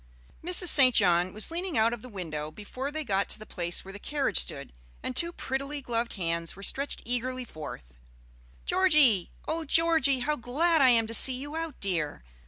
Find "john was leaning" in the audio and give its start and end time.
0.95-1.77